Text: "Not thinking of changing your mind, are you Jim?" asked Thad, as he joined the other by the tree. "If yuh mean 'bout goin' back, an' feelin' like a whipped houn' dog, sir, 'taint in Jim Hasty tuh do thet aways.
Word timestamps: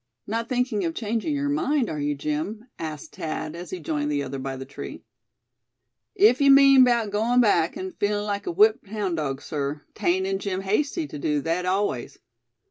"Not 0.25 0.49
thinking 0.49 0.83
of 0.83 0.95
changing 0.95 1.35
your 1.35 1.47
mind, 1.47 1.87
are 1.87 1.99
you 1.99 2.15
Jim?" 2.15 2.65
asked 2.79 3.17
Thad, 3.17 3.55
as 3.55 3.69
he 3.69 3.79
joined 3.79 4.11
the 4.11 4.23
other 4.23 4.39
by 4.39 4.57
the 4.57 4.65
tree. 4.65 5.03
"If 6.15 6.41
yuh 6.41 6.49
mean 6.49 6.83
'bout 6.83 7.11
goin' 7.11 7.39
back, 7.39 7.77
an' 7.77 7.91
feelin' 7.91 8.25
like 8.25 8.47
a 8.47 8.51
whipped 8.51 8.87
houn' 8.87 9.13
dog, 9.13 9.43
sir, 9.43 9.83
'taint 9.93 10.25
in 10.25 10.39
Jim 10.39 10.61
Hasty 10.61 11.05
tuh 11.05 11.19
do 11.19 11.39
thet 11.43 11.67
aways. 11.67 12.17